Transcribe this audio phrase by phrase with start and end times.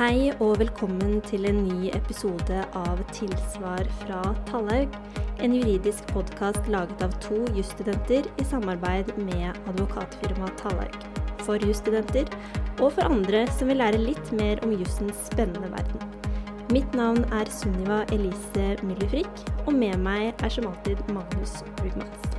[0.00, 4.94] Hei og velkommen til en ny episode av Tilsvar fra Tallaug.
[5.44, 10.96] En juridisk podkast laget av to jusstudenter i samarbeid med advokatfirmaet Tallaug.
[11.44, 12.32] For jusstudenter
[12.78, 16.18] og for andre som vil lære litt mer om jussens spennende verden.
[16.72, 19.28] Mitt navn er Sunniva Elise Müller
[19.66, 22.29] og med meg er som alltid Magnus Brugmans.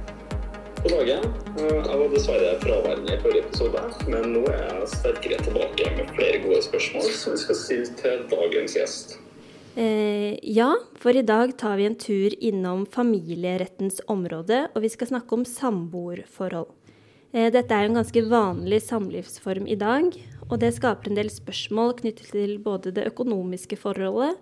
[0.92, 1.28] God dagen.
[1.56, 3.82] Jeg var dessverre fraværende i forrige episode,
[4.12, 8.24] men nå er jeg sterkere tilbake med flere gode spørsmål som vi skal stille til
[8.32, 9.14] dagens gjest.
[9.80, 10.68] Eh, ja,
[11.00, 15.46] for i dag tar vi en tur innom familierettens område, og vi skal snakke om
[15.48, 16.68] samboerforhold.
[17.32, 20.10] Eh, dette er en ganske vanlig samlivsform i dag,
[20.50, 24.36] og det skaper en del spørsmål knyttet til både det økonomiske forholdet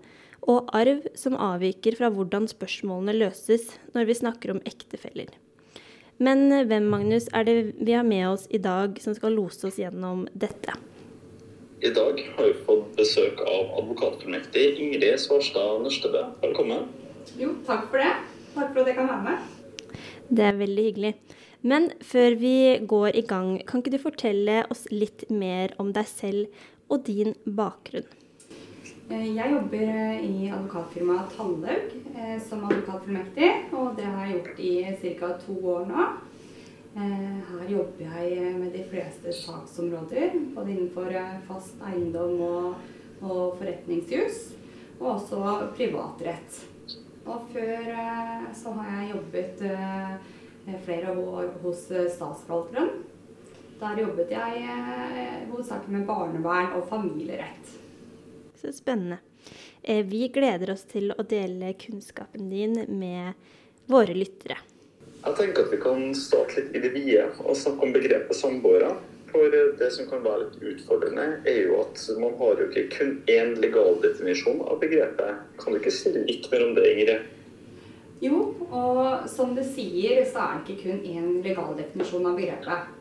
[0.50, 5.30] og arv som avviker fra hvordan spørsmålene løses når vi snakker om ektefeller.
[6.20, 9.64] Men eh, hvem, Magnus, er det vi har med oss i dag som skal lose
[9.70, 10.76] oss gjennom dette?
[11.80, 16.26] I dag har vi fått besøk av advokatfullmektig Ingrid Svarstad Nørstebø.
[16.44, 16.90] Velkommen.
[17.40, 18.12] Jo, takk for det.
[18.52, 19.96] Takk for at jeg kan være med.
[20.28, 21.14] Det er veldig hyggelig.
[21.72, 26.08] Men før vi går i gang, kan ikke du fortelle oss litt mer om deg
[26.12, 28.19] selv og din bakgrunn?
[29.10, 34.60] Eh, jeg jobber eh, i advokatfirmaet Tallaug eh, som advokatfullmektig, og det har jeg gjort
[34.62, 35.30] i ca.
[35.42, 36.04] to år nå.
[37.00, 41.14] Her jobber jeg med de fleste saksområder, både innenfor
[41.48, 42.88] fast eiendom og,
[43.22, 44.40] og forretningsjus,
[44.98, 45.42] og også
[45.78, 46.60] privatrett.
[47.30, 47.92] Og før
[48.58, 49.64] så har jeg jobbet
[50.86, 53.06] flere år hos Statsforvalteren.
[53.80, 54.66] Der jobbet jeg
[55.54, 57.79] hovedsakelig med barnevern og familierett.
[58.62, 59.18] Så spennende.
[59.82, 63.38] Eh, vi gleder oss til å dele kunnskapen din med
[63.88, 64.58] våre lyttere.
[65.20, 68.92] Jeg tenker at vi kan starte litt i det vide og snakke om begrepet samboere.
[69.30, 73.12] For det som kan være litt utfordrende, er jo at man har jo ikke kun
[73.30, 75.44] én legal definisjon av begrepet.
[75.62, 77.28] Kan du ikke si litt mer om det, Ingrid?
[78.20, 82.96] Jo, og som du sier, så er det ikke kun én legal definisjon av begrepet.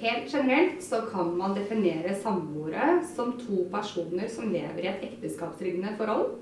[0.00, 5.92] Helt generelt så kan man definere samboere som to personer som lever i et ekteskapslignende
[5.98, 6.38] forhold.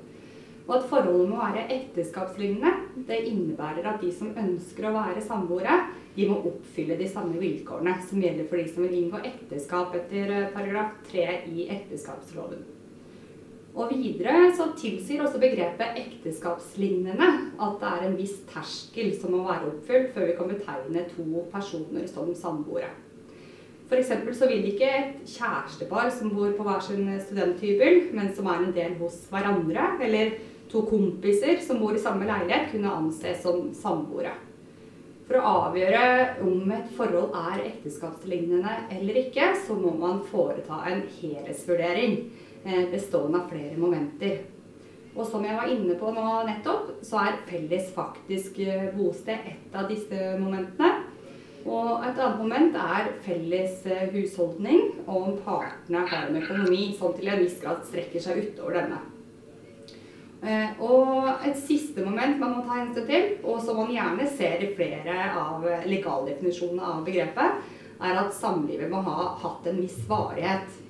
[0.69, 2.71] Og at forholdet må være ekteskapslignende,
[3.09, 5.79] det innebærer at de som ønsker å være samboere,
[6.15, 10.31] de må oppfylle de samme vilkårene som gjelder for de som vil inngå ekteskap etter
[10.37, 12.63] eh, paragraf 3 i ekteskapsloven.
[13.75, 19.43] Og videre så tilsier også begrepet ekteskapslignende at det er en viss terskel som må
[19.51, 22.95] være oppfylt før vi kan betegne to personer som samboere.
[23.89, 24.11] F.eks.
[24.37, 28.75] så vil ikke et kjærestepar som bor på hver sin studenthybel, men som er en
[28.77, 30.35] del hos hverandre, eller
[30.69, 34.35] to kompiser som bor i samme leilighet, kunne anses som samboere.
[35.29, 41.03] For å avgjøre om et forhold er ekteskapslignende eller ikke, så må man foreta en
[41.19, 42.15] helhetsvurdering
[42.65, 44.39] eh, bestående av flere momenter.
[45.19, 49.77] Og som jeg var inne på nå nettopp, så er felles faktisk eh, bosted et
[49.77, 51.08] av disse momentene.
[51.69, 57.13] Og et annet moment er felles eh, husholdning, og om partene har en økonomi som
[57.17, 59.01] til en viss grad strekker seg utover denne.
[60.39, 64.65] Eh, og et siste moment man må ta hensyn til, og som man gjerne ser
[64.65, 67.65] i flere av legaldefinisjonene av begrepet,
[67.99, 70.85] er at samlivet må ha hatt en viss varighet.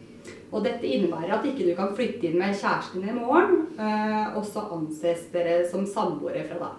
[0.53, 4.37] Og dette innebærer at ikke du kan flytte inn med kjæresten din i morgen, eh,
[4.37, 6.77] og så anses dere som samboere fra da.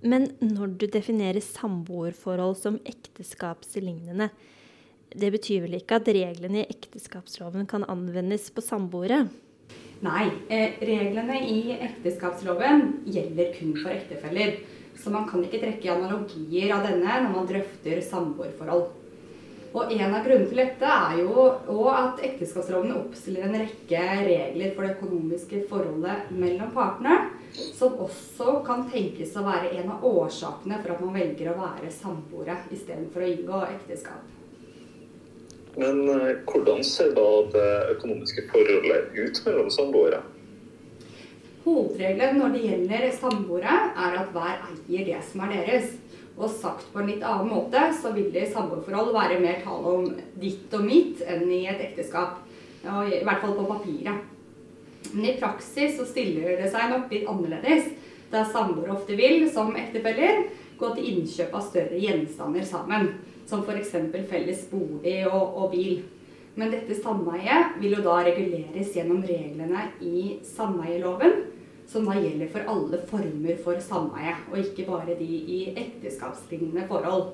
[0.00, 4.30] Men når du definerer samboerforhold som ekteskapslignende,
[5.08, 9.24] det betyr vel ikke at reglene i ekteskapsloven kan anvendes på samboere?
[10.04, 14.60] Nei, eh, reglene i ekteskapsloven gjelder kun for ektefeller.
[14.98, 18.86] Så man kan ikke trekke analogier av denne når man drøfter samboerforhold.
[19.74, 24.86] Og en av grunnene til dette er jo at ekteskapsloven oppstiller en rekke regler for
[24.86, 27.18] det økonomiske forholdet mellom partene
[27.54, 31.92] som også kan tenkes å være en av årsakene for at man velger å være
[31.92, 34.34] samboere istedenfor å inngå ekteskap.
[35.78, 40.20] Men eh, hvordan ser da det økonomiske forholdet ut mellom samboere?
[41.68, 45.96] Hovedregelen når det gjelder samboere, er at hver eier det som er deres.
[46.38, 49.94] Og sagt på en litt annen måte, så vil det i samboerforhold være mer tale
[50.00, 50.04] om
[50.38, 52.38] ditt og mitt enn i et ekteskap.
[52.86, 54.27] I hvert fall på papiret.
[55.12, 57.90] Men i praksis så stiller det seg nok litt annerledes.
[58.32, 60.44] Da samboere ofte vil, som ektefeller,
[60.78, 63.10] gå til innkjøp av større gjenstander sammen.
[63.48, 63.94] Som f.eks.
[64.28, 66.02] felles bolig og, og, bil.
[66.58, 71.44] Men dette sameiet vil jo da reguleres gjennom reglene i sameieloven,
[71.88, 77.30] som da gjelder for alle former for sameie, og ikke bare de i ekteskapslignende forhold.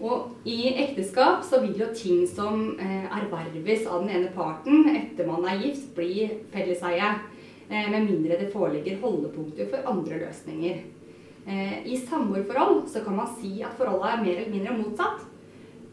[0.00, 5.28] Og i ekteskap så vil jo ting som eh, erverves av den ene parten etter
[5.28, 7.14] man er gift, bli felleseie.
[7.68, 10.82] Eh, med mindre det foreligger holdepunkter for andre løsninger.
[11.46, 15.24] Eh, I samboerforhold så kan man si at forholdet er mer eller mindre motsatt.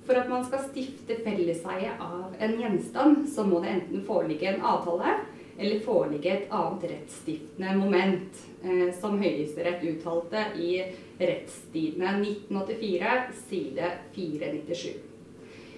[0.04, 4.66] For at man skal stifte felleseie av en gjenstand, så må det enten foreligge en
[4.68, 5.16] avtale
[5.58, 10.82] eller foreligge et annet rettsstiftende moment, eh, som Høyesterett uttalte i
[11.20, 13.18] Rettstidene 1984,
[13.50, 15.14] side 497.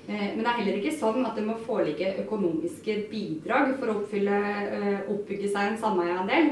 [0.08, 3.98] Eh, men det er heller ikke sånn at det må foreligge økonomiske bidrag for å
[4.04, 4.40] oppfylle,
[4.78, 6.52] eh, oppbygge seg en sameieandel.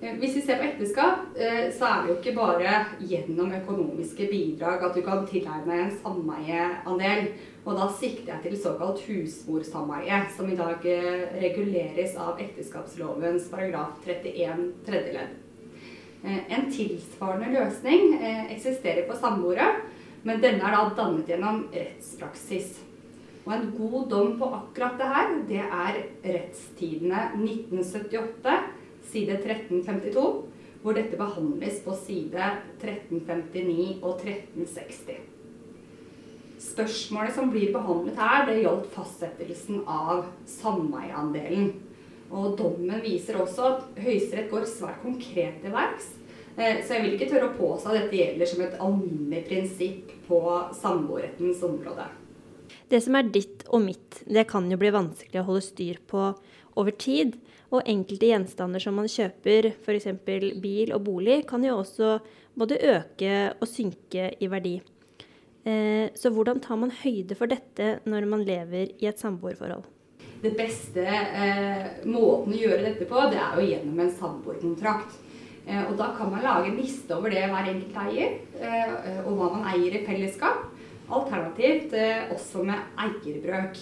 [0.00, 4.84] Eh, hvis vi ser på ekteskap, så er det jo ikke bare gjennom økonomiske bidrag
[4.84, 7.32] at du kan tilegne en sameieandel.
[7.66, 10.78] Og da sikter jeg til såkalt husmorsameie, som i dag
[11.42, 15.47] reguleres av ekteskapslovens paragraf 31 tredje ledd.
[16.24, 18.16] En tilsvarende løsning
[18.50, 19.68] eksisterer på samboere,
[20.26, 22.74] men denne er da dannet gjennom rettspraksis.
[23.46, 28.56] Og en god dom på akkurat det her, det er Rettstidene 1978
[29.08, 30.24] side 1352,
[30.82, 32.50] hvor dette behandles på side
[32.82, 35.16] 1359 og 1360.
[36.58, 41.72] Spørsmålet som blir behandlet her, det gjaldt fastsettelsen av sameieandelen.
[42.28, 46.10] Og dommen viser også at Høyesterett går svært konkret til verks.
[46.58, 50.14] Eh, så jeg vil ikke tørre å påstå at dette gjelder som et alminnelig prinsipp
[50.28, 50.40] på
[50.76, 52.08] samboerrettens område.
[52.88, 56.30] Det som er ditt og mitt, det kan jo bli vanskelig å holde styr på
[56.78, 57.36] over tid.
[57.68, 60.08] Og enkelte gjenstander som man kjøper, f.eks.
[60.24, 62.16] bil og bolig, kan jo også
[62.58, 64.78] både øke og synke i verdi.
[65.68, 69.84] Eh, så hvordan tar man høyde for dette når man lever i et samboerforhold?
[70.38, 75.16] Det beste eh, måten å gjøre dette på, det er jo gjennom en samboerkontrakt.
[75.66, 79.32] Eh, og da kan man lage en liste over det hver enkelt eier, eh, og
[79.34, 80.68] hva man eier i fellesskap.
[81.10, 83.80] Alternativt eh, også med eierbrøk.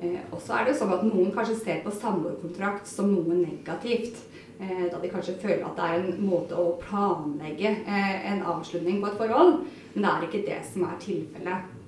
[0.00, 3.36] Eh, og så er det jo sånn at noen kanskje ser på samboerkontrakt som noe
[3.42, 4.24] negativt.
[4.56, 9.12] Eh, da de kanskje føler at det er en måte å planlegge en avslutning på
[9.12, 9.62] et forhold.
[9.92, 11.78] Men det er ikke det som er tilfellet.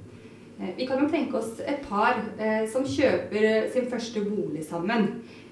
[0.55, 2.21] Vi kan jo tenke oss et par
[2.71, 5.09] som kjøper sin første bolig sammen.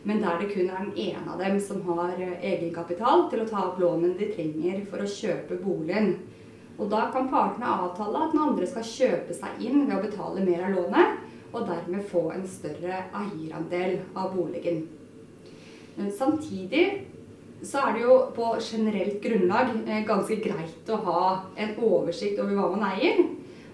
[0.07, 3.65] Men der det kun er den ene av dem som har egenkapital til å ta
[3.69, 6.17] opp lånet de trenger for å kjøpe boligen.
[6.79, 10.47] Og da kan partene avtale at den andre skal kjøpe seg inn ved å betale
[10.47, 11.21] mer av lånet
[11.53, 14.87] og dermed få en større eierandel av boligen.
[16.17, 16.85] Samtidig
[17.63, 21.25] så er det jo på generelt grunnlag eh, ganske greit å ha
[21.61, 23.21] en oversikt over hva man eier.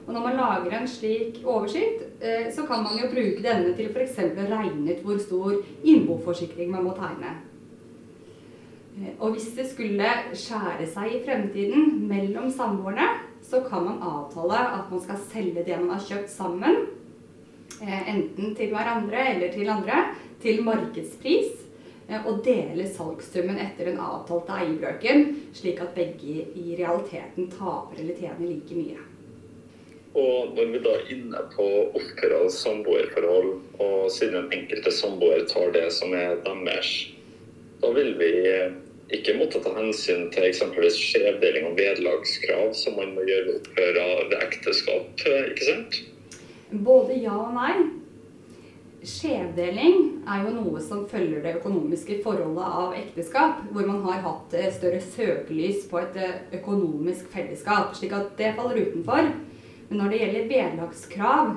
[0.08, 3.92] Og når man lager en slik oversikt, eh, så kan man jo bruke denne til
[3.92, 4.18] f.eks.
[4.24, 7.34] å regne ut hvor stor innboforsikring man må tegne.
[8.96, 13.10] Eh, og hvis det skulle skjære seg i fremtiden mellom samboerne,
[13.44, 16.88] så kan man avtale at man skal selge det man har kjøpt sammen,
[17.78, 20.02] Eh, enten til hverandre eller til andre,
[20.42, 21.54] til markedspris.
[22.24, 28.46] Og dele salgssummen etter den avtalte eierbrøken, slik at begge i realiteten taper eller tjener
[28.48, 29.02] like mye.
[30.16, 31.66] Og når vi da er inne på
[31.98, 33.50] offerets samboerforhold,
[33.84, 36.92] og siden den enkelte samboer tar det som er deres,
[37.82, 38.32] da vil vi
[39.14, 44.00] ikke måtte ta hensyn til eksempelvis skjevdeling og vederlagskrav som man må gjøre ved opphør
[44.02, 46.02] av ekteskap, ikke sant?
[46.72, 47.72] Både ja og nei.
[49.08, 54.56] Skjevdeling er jo noe som følger det økonomiske forholdet av ekteskap, hvor man har hatt
[54.74, 56.18] større søkelys på et
[56.58, 59.30] økonomisk fellesskap, slik at det faller utenfor.
[59.88, 61.54] Men når det gjelder vederlagskrav,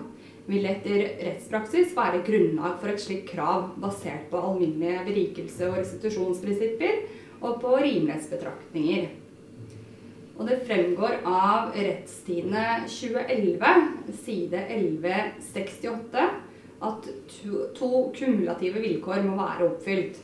[0.52, 7.04] vil etter rettspraksis være grunnlag for et slikt krav basert på alminnelige berikelse- og restitusjonsprinsipper
[7.42, 9.10] og på rimelighetsbetraktninger.
[10.40, 13.74] Og det fremgår av Rettstidene 2011,
[14.24, 16.24] side 1168,
[16.82, 20.18] at to, to, kumulative vilkår må være oppfylt.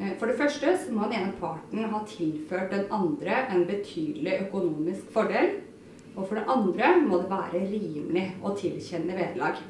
[0.00, 4.38] Eh, for det første så må den ene parten ha tilført den andre en betydelig
[4.46, 5.58] økonomisk fordel.
[6.20, 9.60] Og for det andre må det være rimelig å tilkjenne vederlag.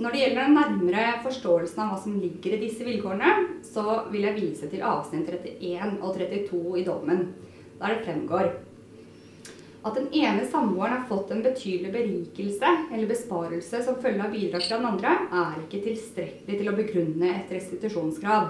[0.00, 4.24] Når det gjelder den nærmere forståelsen av hva som ligger i disse vilkårene, så vil
[4.26, 7.28] jeg vise til avsnitt 31 og 32 i dommen,
[7.76, 8.54] der det fremgår
[9.86, 14.64] at den ene samboeren har fått en betydelig berikelse eller besparelse som følge av bidrag
[14.66, 18.48] fra den andre, er ikke tilstrekkelig til å begrunne et restitusjonskrav.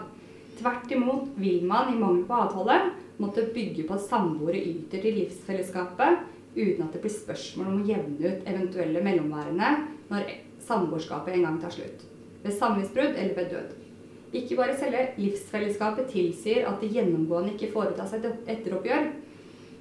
[0.57, 2.79] Tvert imot vil man i mangel på avtale
[3.21, 6.25] måtte bygge på at samboere yter til livsfellesskapet
[6.57, 9.73] uten at det blir spørsmål om å jevne ut eventuelle mellomværende
[10.11, 10.31] når
[10.67, 12.07] samboerskapet en gang tar slutt.
[12.43, 13.75] Ved samlivsbrudd eller ved død.
[14.37, 19.09] Ikke bare selve livsfellesskapet tilsier at det gjennomgående ikke foretas et etteroppgjør,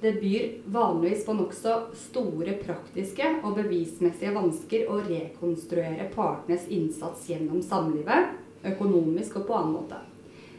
[0.00, 7.62] det byr vanligvis på nokså store praktiske og bevismessige vansker å rekonstruere partenes innsats gjennom
[7.64, 8.34] samlivet,
[8.66, 10.02] økonomisk og på annen måte.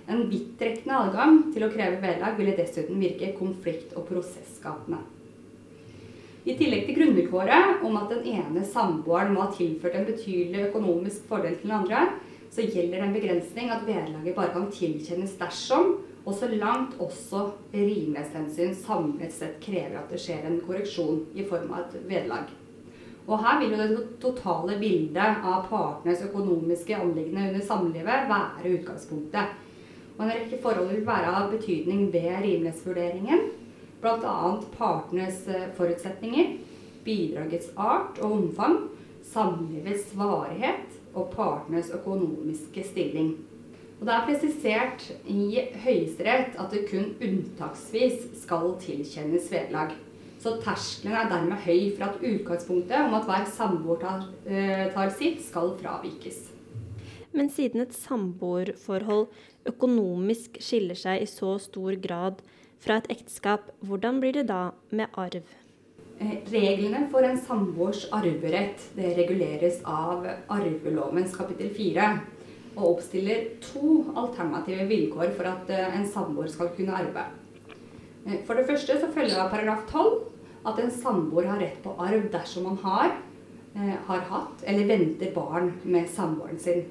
[0.07, 5.03] En vidtrekkende adgang til å kreve vedlag ville dessuten virke konflikt- og prosesskapende.
[6.47, 11.25] I tillegg til grunnvilkåret om at den ene samboeren må ha tilført en betydelig økonomisk
[11.27, 12.05] fordel til den andre,
[12.55, 17.49] så gjelder det en begrensning at vederlaget bare kan tilkjennes dersom, og så langt også
[17.73, 22.47] rimelighetshensyn samlet sett krever at det skjer en korreksjon i form av et vederlag.
[23.27, 29.55] Og her vil jo det totale bildet av partenes økonomiske anliggende under samlivet være utgangspunktet.
[30.15, 33.49] Og en rekke forhold vil være av betydning ved rimelighetsvurderingen
[34.01, 34.63] bl.a.
[34.77, 36.57] partenes eh, forutsetninger,
[37.05, 38.79] bidragets art og omfang,
[39.27, 43.35] samlivets varighet og partenes økonomiske stilling.
[43.97, 49.95] Og Det er presisert i Høyesterett at det kun unntaksvis skal tilkjennes vederlag.
[50.37, 55.09] Så terskelen er dermed høy for at utgangspunktet om at hver samboer tar, eh, tar
[55.09, 56.51] sitt, skal fravikes.
[57.33, 59.27] Men siden et samboerforhold
[59.65, 62.45] økonomisk skiller seg i så stor grad
[62.83, 65.45] fra et ekteskap, hvordan blir det da med arv?
[66.17, 72.07] Eh, reglene for en samboers arverett det reguleres av arvelovens kapittel 4
[72.77, 77.27] og oppstiller to alternative vilkår for at eh, en samboer skal kunne arve.
[78.25, 81.93] Eh, for det første så følger av paragraf 12 at en samboer har rett på
[82.01, 83.13] arv dersom man har,
[84.07, 86.81] har hatt eller venter barn med samboeren sin.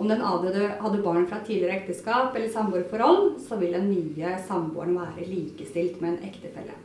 [0.00, 4.94] Om den avdøde hadde barn fra tidligere ekteskap eller samboerforhold, så vil den nye samboeren
[4.96, 6.76] være likestilt med en ektefelle.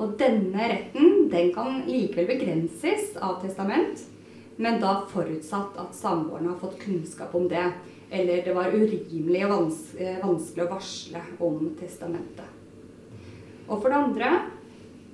[0.00, 4.00] Og denne retten den kan likevel begrenses av testament,
[4.56, 7.66] men da forutsatt at samboeren har fått kunnskap om det,
[8.12, 12.48] eller det var urimelig og vans eh, vanskelig å varsle om testamentet.
[13.68, 14.32] Og for det andre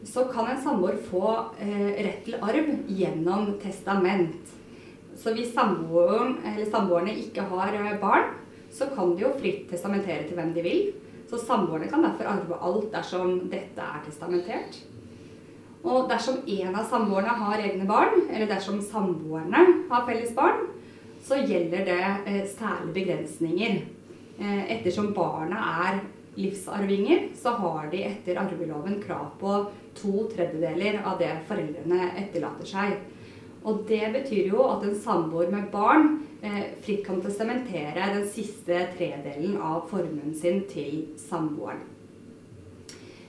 [0.06, 1.24] så kan en samboer få
[1.58, 4.54] eh, rett til arv gjennom testament.
[5.18, 8.30] Så hvis samboerne ikke har eh, barn,
[8.70, 10.92] så kan de jo fritt testamentere til hvem de vil.
[11.28, 14.78] Så samboerne kan derfor arve alt dersom dette er testamentert.
[15.82, 20.66] Og dersom en av samboerne har egne barn, eller dersom samboerne har felles barn,
[21.24, 23.82] så gjelder det eh, særlige begrensninger.
[24.38, 26.00] Eh, ettersom barna er
[26.38, 29.54] livsarvinger, så har de etter arveloven krav på
[29.98, 32.98] to tredjedeler av det foreldrene etterlater seg.
[33.68, 36.08] Og det betyr jo at en samboer med barn
[36.40, 41.84] eh, fritt kan testamentere den siste tredelen av formuen sin til samboeren.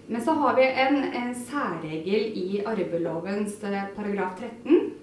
[0.10, 4.96] Men så har vi en, en særregel i arvelovens eh, paragraf 13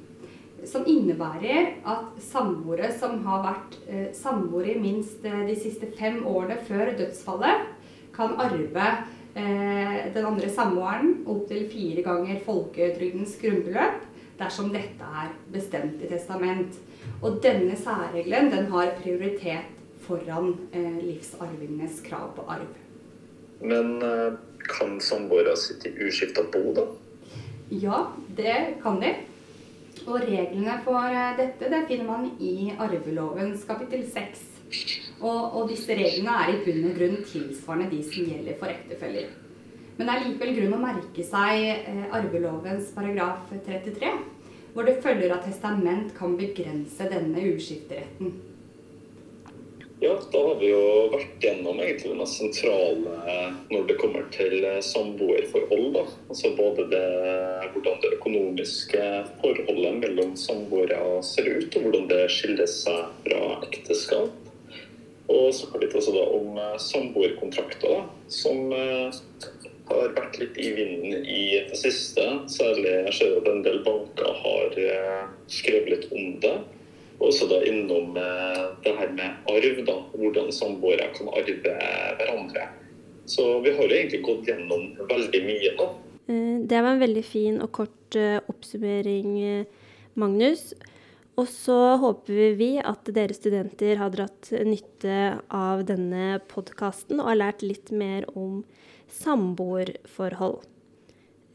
[0.67, 6.23] som innebærer at samboere som har vært eh, samboere i minst eh, de siste fem
[6.27, 7.69] årene før dødsfallet,
[8.17, 8.89] kan arve
[9.37, 14.05] eh, den andre samboeren opptil fire ganger folketrygdens grunnbeløp
[14.39, 16.77] dersom dette er bestemt i testament.
[17.23, 19.73] Og denne særregelen den har prioritet
[20.07, 22.69] foran eh, livsarvingenes krav på arv.
[23.61, 24.37] Men eh,
[24.69, 26.85] kan samboere sitte i uskifta bo, da?
[27.71, 28.03] Ja,
[28.37, 29.15] det kan de.
[30.07, 34.45] Og reglene for eh, dette det finner man i arvelovens kapittel 6.
[35.23, 39.35] Og, og disse reglene er i bunn og grunn tilsvarende de som gjelder for ektefeller.
[39.97, 44.11] Men det er likevel grunn å merke seg eh, arvelovens paragraf 33,
[44.75, 48.35] hvor det følger at testament kan begrense denne uskifteretten.
[50.03, 50.81] Ja, da har vi jo
[51.15, 53.39] vært gjennom egentlig det mest sentrale
[53.71, 55.87] når det kommer til eh, samboerforhold.
[55.97, 56.05] da.
[56.29, 57.05] Altså både det,
[57.73, 59.07] hvordan det økonomiske
[59.41, 64.43] forholdet mellom samboere ser ut, og hvordan det skiller seg fra ekteskap.
[65.33, 69.25] Og så har vi også da om samboerkontrakter, samboerkontrakter,
[69.57, 72.25] som har vært litt i vinden i det siste.
[72.51, 76.57] Særlig jeg ser at en del banker har eh, skrevet litt om det.
[77.23, 80.01] Også da innom eh, det her med arv, da.
[80.17, 81.77] Hvordan samboere kan arve
[82.19, 82.67] hverandre.
[83.27, 85.89] Så vi har jo egentlig gått gjennom veldig mye nå.
[86.27, 89.67] Eh, det var en veldig fin og kort oppsummering,
[90.15, 90.71] Magnus.
[91.37, 95.17] Og så håper vi at dere studenter har dratt nytte
[95.53, 98.63] av denne podkasten og har lært litt mer om
[99.13, 100.65] samboerforhold.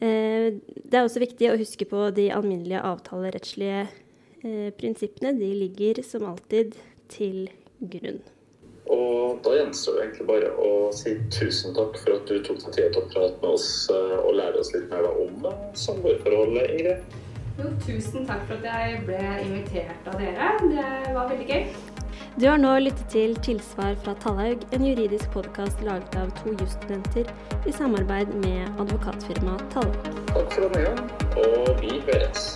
[0.02, 5.36] Eh, det er også viktig å huske på de alminnelige avtalerettslige eh, prinsippene.
[5.38, 6.78] De ligger som alltid
[7.12, 8.22] til grunn.
[8.92, 12.74] Og da gjenstår det egentlig bare å si tusen takk for at du tok deg
[12.76, 17.18] tid til å prate med oss eh, og lære oss litt mer om samboerforholdet, Ingrid.
[17.60, 20.54] Jo, tusen takk for at jeg ble invitert av dere.
[20.66, 21.91] Det var veldig gøy.
[22.40, 27.28] Du har nå lyttet til Tilsvar fra Tallaug, en juridisk podkast laget av to jusstudenter
[27.68, 30.12] i samarbeid med advokatfirmaet Tallaug.
[30.32, 30.96] Takk for du ha,
[31.44, 32.54] og vi høres.